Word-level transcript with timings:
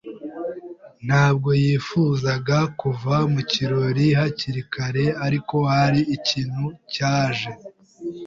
ntabwo 1.05 1.49
yifuzaga 1.63 2.57
kuva 2.79 3.15
mu 3.33 3.41
kirori 3.51 4.07
hakiri 4.19 4.61
kare, 4.73 5.05
ariko 5.25 5.55
hari 5.73 6.01
ikintu 6.17 6.63
cyaje. 6.93 7.49